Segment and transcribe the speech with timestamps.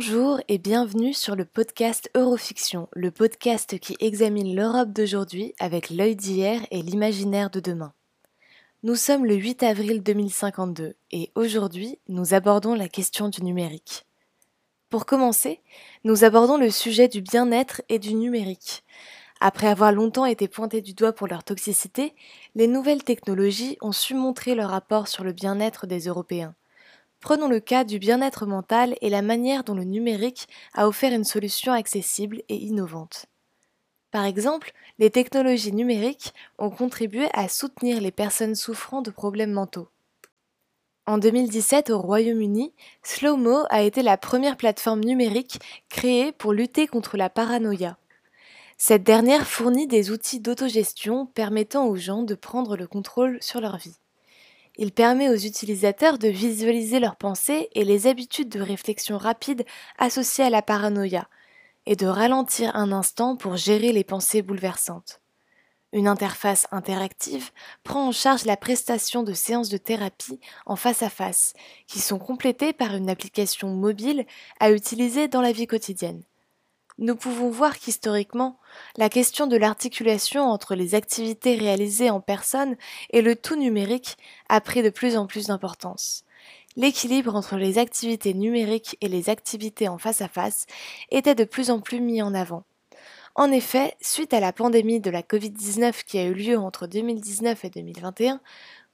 [0.00, 6.14] Bonjour et bienvenue sur le podcast Eurofiction, le podcast qui examine l'Europe d'aujourd'hui avec l'œil
[6.14, 7.92] d'hier et l'imaginaire de demain.
[8.84, 14.06] Nous sommes le 8 avril 2052 et aujourd'hui nous abordons la question du numérique.
[14.88, 15.62] Pour commencer,
[16.04, 18.84] nous abordons le sujet du bien-être et du numérique.
[19.40, 22.14] Après avoir longtemps été pointés du doigt pour leur toxicité,
[22.54, 26.54] les nouvelles technologies ont su montrer leur rapport sur le bien-être des Européens.
[27.20, 31.24] Prenons le cas du bien-être mental et la manière dont le numérique a offert une
[31.24, 33.26] solution accessible et innovante.
[34.10, 39.88] Par exemple, les technologies numériques ont contribué à soutenir les personnes souffrant de problèmes mentaux.
[41.06, 42.72] En 2017, au Royaume-Uni,
[43.02, 45.58] Slowmo a été la première plateforme numérique
[45.88, 47.96] créée pour lutter contre la paranoïa.
[48.76, 53.76] Cette dernière fournit des outils d'autogestion permettant aux gens de prendre le contrôle sur leur
[53.76, 53.96] vie.
[54.80, 59.64] Il permet aux utilisateurs de visualiser leurs pensées et les habitudes de réflexion rapide
[59.98, 61.28] associées à la paranoïa,
[61.84, 65.20] et de ralentir un instant pour gérer les pensées bouleversantes.
[65.92, 67.50] Une interface interactive
[67.82, 71.54] prend en charge la prestation de séances de thérapie en face à face,
[71.88, 74.26] qui sont complétées par une application mobile
[74.60, 76.22] à utiliser dans la vie quotidienne
[76.98, 78.58] nous pouvons voir qu'historiquement,
[78.96, 82.76] la question de l'articulation entre les activités réalisées en personne
[83.10, 84.16] et le tout numérique
[84.48, 86.24] a pris de plus en plus d'importance.
[86.76, 90.66] L'équilibre entre les activités numériques et les activités en face à face
[91.10, 92.64] était de plus en plus mis en avant.
[93.36, 97.64] En effet, suite à la pandémie de la Covid-19 qui a eu lieu entre 2019
[97.64, 98.40] et 2021,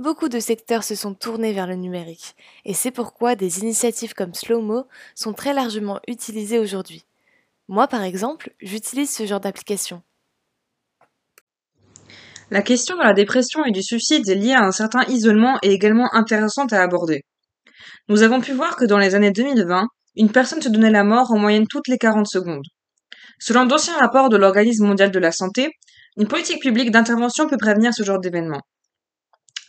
[0.00, 4.34] beaucoup de secteurs se sont tournés vers le numérique, et c'est pourquoi des initiatives comme
[4.34, 7.04] Slowmo sont très largement utilisées aujourd'hui.
[7.68, 10.02] Moi, par exemple, j'utilise ce genre d'application.
[12.50, 16.12] La question de la dépression et du suicide liée à un certain isolement est également
[16.14, 17.22] intéressante à aborder.
[18.08, 21.30] Nous avons pu voir que dans les années 2020, une personne se donnait la mort
[21.30, 22.66] en moyenne toutes les 40 secondes.
[23.38, 25.70] Selon d'anciens rapports de l'Organisme mondial de la santé,
[26.16, 28.60] une politique publique d'intervention peut prévenir ce genre d'événement.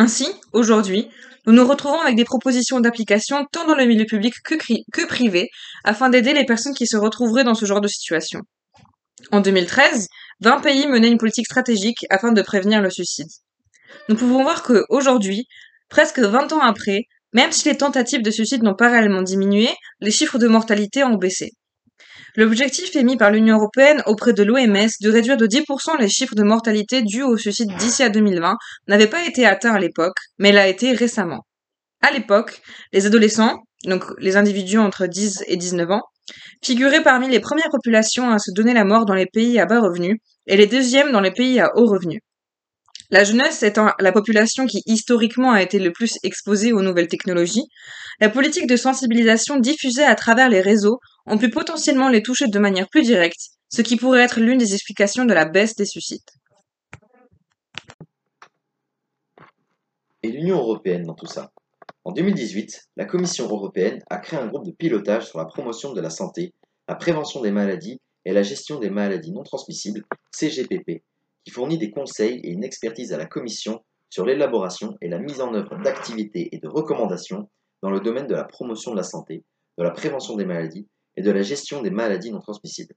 [0.00, 1.10] Ainsi, aujourd'hui,
[1.46, 5.50] nous nous retrouvons avec des propositions d'application tant dans le milieu public que, privé
[5.84, 8.40] afin d'aider les personnes qui se retrouveraient dans ce genre de situation.
[9.30, 10.08] En 2013,
[10.40, 13.28] 20 pays menaient une politique stratégique afin de prévenir le suicide.
[14.08, 15.44] Nous pouvons voir que aujourd'hui,
[15.90, 17.02] presque 20 ans après,
[17.34, 19.68] même si les tentatives de suicide n'ont pas réellement diminué,
[20.00, 21.50] les chiffres de mortalité ont baissé.
[22.36, 26.44] L'objectif émis par l'Union européenne auprès de l'OMS de réduire de 10% les chiffres de
[26.44, 30.68] mortalité dus au suicide d'ici à 2020 n'avait pas été atteint à l'époque, mais l'a
[30.68, 31.44] été récemment.
[32.02, 36.02] À l'époque, les adolescents, donc les individus entre 10 et 19 ans,
[36.62, 39.80] figuraient parmi les premières populations à se donner la mort dans les pays à bas
[39.80, 42.20] revenus et les deuxièmes dans les pays à haut revenus.
[43.12, 47.66] La jeunesse étant la population qui historiquement a été le plus exposée aux nouvelles technologies,
[48.20, 52.58] la politique de sensibilisation diffusée à travers les réseaux ont pu potentiellement les toucher de
[52.60, 56.20] manière plus directe, ce qui pourrait être l'une des explications de la baisse des suicides.
[60.22, 61.50] Et l'Union européenne dans tout ça
[62.04, 66.00] En 2018, la Commission européenne a créé un groupe de pilotage sur la promotion de
[66.00, 66.54] la santé,
[66.88, 71.02] la prévention des maladies et la gestion des maladies non transmissibles, CGPP,
[71.50, 75.54] fournit des conseils et une expertise à la Commission sur l'élaboration et la mise en
[75.54, 77.48] œuvre d'activités et de recommandations
[77.82, 79.44] dans le domaine de la promotion de la santé,
[79.78, 82.94] de la prévention des maladies et de la gestion des maladies non transmissibles.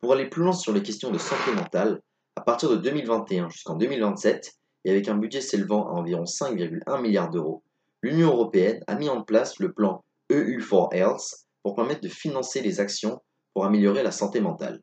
[0.00, 2.00] Pour aller plus loin sur les questions de santé mentale,
[2.36, 4.52] à partir de 2021 jusqu'en 2027,
[4.84, 7.62] et avec un budget s'élevant à environ 5,1 milliards d'euros,
[8.02, 13.20] l'Union européenne a mis en place le plan EU4Health pour permettre de financer les actions
[13.52, 14.80] pour améliorer la santé mentale.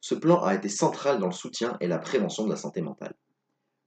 [0.00, 3.14] Ce plan a été central dans le soutien et la prévention de la santé mentale.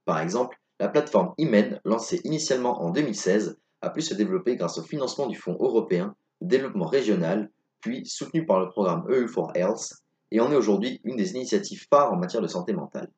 [0.04, 4.82] Par exemple, la plateforme IMEN, lancée initialement en 2016, a pu se développer grâce au
[4.82, 7.50] financement du Fonds européen de développement régional,
[7.80, 10.00] puis soutenu par le programme EU4Health,
[10.30, 13.10] et en est aujourd'hui une des initiatives phares en matière de santé mentale.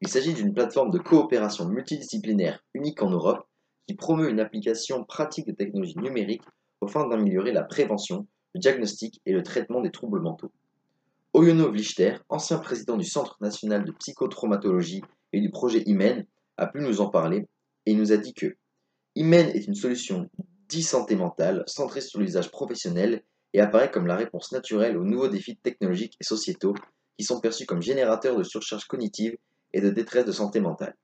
[0.00, 3.46] Il s'agit d'une plateforme de coopération multidisciplinaire unique en Europe
[3.86, 6.42] qui promeut une application pratique de technologies numériques
[6.84, 10.52] afin d'améliorer la prévention, le diagnostic et le traitement des troubles mentaux.
[11.34, 15.00] Oyono Vlichter, ancien président du Centre national de psychotraumatologie
[15.32, 16.26] et du projet IMEN,
[16.58, 17.48] a pu nous en parler
[17.86, 18.54] et nous a dit que
[19.14, 20.28] IMEN est une solution
[20.68, 23.22] d'e-santé mentale centrée sur l'usage professionnel
[23.54, 26.74] et apparaît comme la réponse naturelle aux nouveaux défis technologiques et sociétaux
[27.16, 29.38] qui sont perçus comme générateurs de surcharge cognitive
[29.72, 30.96] et de détresse de santé mentale.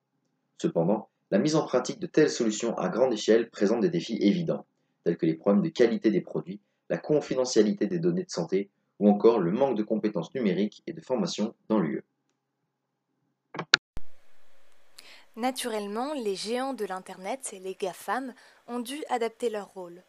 [0.60, 4.66] Cependant, la mise en pratique de telles solutions à grande échelle présente des défis évidents,
[5.04, 6.60] tels que les problèmes de qualité des produits,
[6.90, 11.00] la confidentialité des données de santé ou encore le manque de compétences numériques et de
[11.00, 12.04] formation dans l'UE.
[15.36, 18.34] Naturellement, les géants de l'Internet et les GAFAM
[18.66, 20.02] ont dû adapter leur rôle.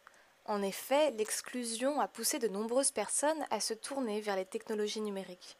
[0.46, 5.58] En effet, l'exclusion a poussé de nombreuses personnes à se tourner vers les technologies numériques.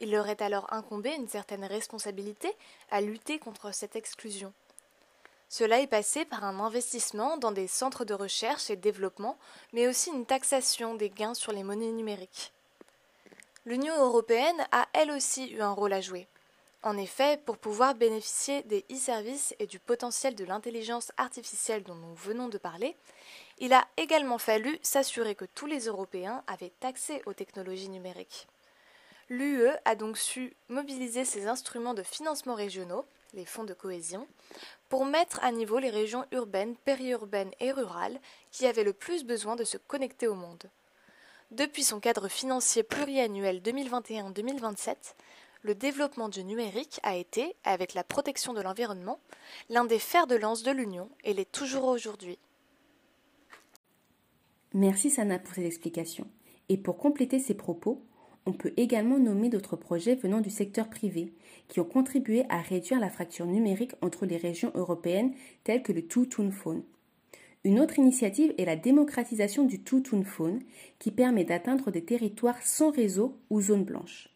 [0.00, 2.52] Il leur est alors incombé une certaine responsabilité
[2.90, 4.52] à lutter contre cette exclusion.
[5.48, 9.38] Cela est passé par un investissement dans des centres de recherche et développement,
[9.72, 12.52] mais aussi une taxation des gains sur les monnaies numériques.
[13.66, 16.28] L'Union européenne a elle aussi eu un rôle à jouer.
[16.84, 22.14] En effet, pour pouvoir bénéficier des e-services et du potentiel de l'intelligence artificielle dont nous
[22.14, 22.94] venons de parler,
[23.58, 28.46] il a également fallu s'assurer que tous les Européens avaient accès aux technologies numériques.
[29.30, 33.04] L'UE a donc su mobiliser ses instruments de financement régionaux,
[33.34, 34.28] les fonds de cohésion,
[34.88, 38.20] pour mettre à niveau les régions urbaines, périurbaines et rurales
[38.52, 40.70] qui avaient le plus besoin de se connecter au monde.
[41.52, 44.96] Depuis son cadre financier pluriannuel 2021-2027,
[45.62, 49.20] le développement du numérique a été, avec la protection de l'environnement,
[49.70, 52.38] l'un des fers de lance de l'Union et l'est toujours aujourd'hui.
[54.74, 56.26] Merci Sana pour ces explications.
[56.68, 58.02] Et pour compléter ces propos,
[58.44, 61.32] on peut également nommer d'autres projets venant du secteur privé
[61.68, 65.32] qui ont contribué à réduire la fracture numérique entre les régions européennes
[65.62, 66.82] telles que le Two-Tone Phone.
[67.66, 69.82] Une autre initiative est la démocratisation du
[70.22, 70.60] Phone
[71.00, 74.28] qui permet d'atteindre des territoires sans réseau ou zone blanche.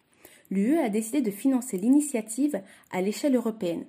[0.50, 2.60] L'UE a décidé de financer l'initiative
[2.90, 3.86] à l'échelle européenne.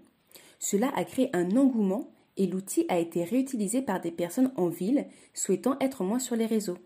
[0.60, 5.08] Cela a créé un engouement et l'outil a été réutilisé par des personnes en ville
[5.34, 6.78] souhaitant être moins sur les réseaux.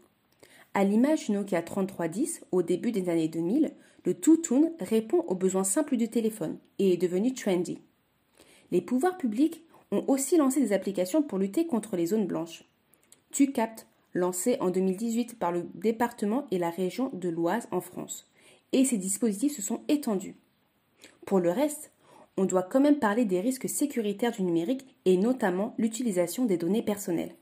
[0.73, 3.73] À l'image du Nokia 3310 au début des années 2000,
[4.05, 7.79] le Two-Tune répond aux besoins simples du téléphone et est devenu trendy.
[8.71, 9.64] Les pouvoirs publics
[9.95, 12.63] ont aussi lancé des applications pour lutter contre les zones blanches.
[13.31, 18.29] TuCapt, lancé en 2018 par le département et la région de l'Oise en France,
[18.71, 20.35] et ces dispositifs se sont étendus.
[21.25, 21.91] Pour le reste,
[22.37, 26.83] on doit quand même parler des risques sécuritaires du numérique et notamment l'utilisation des données
[26.83, 27.35] personnelles.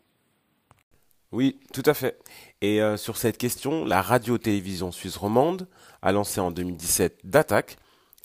[1.31, 2.19] Oui, tout à fait.
[2.61, 5.67] Et euh, sur cette question, la radio-télévision suisse romande
[6.03, 7.77] a lancé en 2017 DATAC,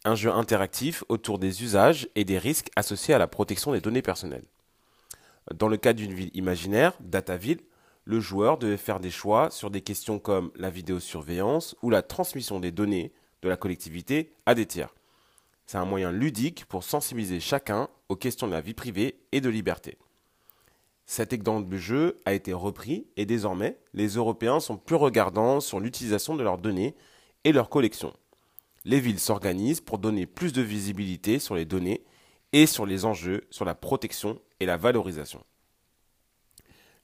[0.08, 4.02] un jeu interactif autour des usages et des risques associés à la protection des données
[4.02, 4.44] personnelles.
[5.54, 7.60] Dans le cas d'une ville imaginaire, Dataville,
[8.04, 12.58] le joueur devait faire des choix sur des questions comme la vidéosurveillance ou la transmission
[12.58, 13.12] des données
[13.42, 14.94] de la collectivité à des tiers.
[15.66, 19.50] C'est un moyen ludique pour sensibiliser chacun aux questions de la vie privée et de
[19.50, 19.98] liberté.
[21.04, 25.80] Cet exemple de jeu a été repris et désormais, les Européens sont plus regardants sur
[25.80, 26.94] l'utilisation de leurs données
[27.44, 28.14] et leurs collections.
[28.88, 32.06] Les villes s'organisent pour donner plus de visibilité sur les données
[32.54, 35.44] et sur les enjeux sur la protection et la valorisation.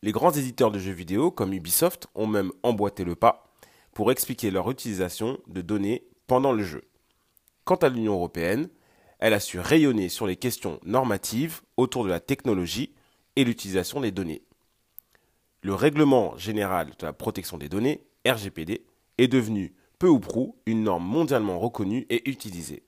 [0.01, 3.53] Les grands éditeurs de jeux vidéo comme Ubisoft ont même emboîté le pas
[3.93, 6.85] pour expliquer leur utilisation de données pendant le jeu.
[7.67, 8.71] Quant à l'Union européenne,
[9.19, 12.95] elle a su rayonner sur les questions normatives autour de la technologie
[13.37, 14.43] et l'utilisation des données.
[15.61, 18.87] Le règlement général de la protection des données, RGPD,
[19.19, 22.83] est devenu peu ou prou une norme mondialement reconnue et utilisée,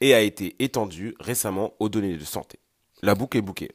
[0.00, 2.58] et a été étendu récemment aux données de santé.
[3.02, 3.72] La boucle est bouquée.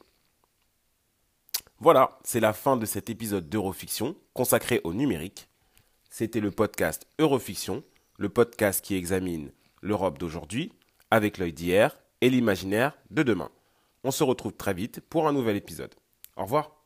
[1.79, 5.47] Voilà, c'est la fin de cet épisode d'Eurofiction consacré au numérique.
[6.09, 7.83] C'était le podcast Eurofiction,
[8.17, 9.51] le podcast qui examine
[9.81, 10.73] l'Europe d'aujourd'hui
[11.11, 13.49] avec l'œil d'hier et l'imaginaire de demain.
[14.03, 15.95] On se retrouve très vite pour un nouvel épisode.
[16.35, 16.78] Au revoir.